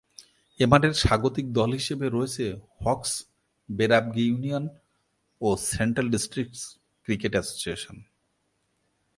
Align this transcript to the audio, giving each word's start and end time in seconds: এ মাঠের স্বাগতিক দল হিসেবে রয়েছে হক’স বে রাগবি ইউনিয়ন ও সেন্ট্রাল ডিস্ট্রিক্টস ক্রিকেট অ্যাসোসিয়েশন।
এ 0.59 0.65
মাঠের 0.71 0.93
স্বাগতিক 1.01 1.45
দল 1.57 1.69
হিসেবে 1.79 2.05
রয়েছে 2.09 2.45
হক’স 2.83 3.11
বে 3.69 3.85
রাগবি 3.87 4.23
ইউনিয়ন 4.27 4.65
ও 5.41 5.47
সেন্ট্রাল 5.71 6.07
ডিস্ট্রিক্টস 6.15 6.61
ক্রিকেট 7.07 7.33
অ্যাসোসিয়েশন। 7.35 7.97